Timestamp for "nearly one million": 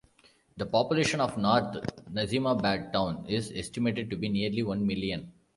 4.29-5.31